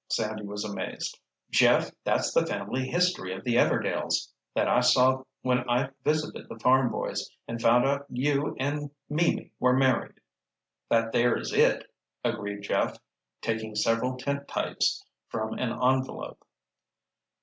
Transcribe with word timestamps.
Sandy 0.09 0.43
was 0.47 0.65
amazed. 0.65 1.19
"Jeff, 1.51 1.91
that's 2.03 2.33
the 2.33 2.43
family 2.43 2.87
history 2.87 3.35
of 3.35 3.43
the 3.43 3.53
Everdails, 3.53 4.31
that 4.55 4.67
I 4.67 4.79
saw 4.79 5.21
when 5.43 5.59
I 5.69 5.91
visited 6.03 6.49
the 6.49 6.57
farm 6.57 6.89
boys 6.91 7.29
and 7.47 7.61
found 7.61 7.85
out 7.85 8.07
you 8.09 8.55
and 8.57 8.89
Mimi 9.11 9.51
were 9.59 9.77
married." 9.77 10.19
"That 10.89 11.11
there 11.11 11.37
is 11.37 11.53
it," 11.53 11.85
agreed 12.23 12.61
Jeff, 12.63 12.97
taking 13.41 13.75
several 13.75 14.17
tintypes 14.17 15.03
from 15.27 15.53
an 15.59 15.69
envelope. 15.71 16.43